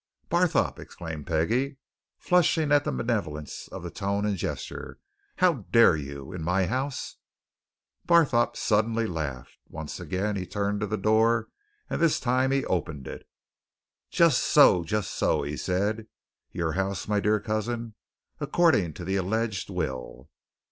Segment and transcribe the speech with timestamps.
[0.31, 1.77] "Barthorpe!" exclaimed Peggie,
[2.17, 4.97] flushing at the malevolence of the tone and gesture.
[5.35, 6.33] "How dare you!
[6.33, 7.17] In my house"
[8.07, 9.59] Barthorpe suddenly laughed.
[9.69, 11.49] Once again he turned to the door
[11.87, 13.27] and this time he opened it.
[14.09, 16.07] "Just so just so!" he said.
[16.51, 17.93] "Your house, my dear cousin
[18.39, 20.31] according to the alleged will."